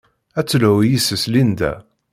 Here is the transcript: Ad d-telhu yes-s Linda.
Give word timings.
Ad 0.39 0.45
d-telhu 0.45 0.73
yes-s 0.91 1.23
Linda. 1.33 1.73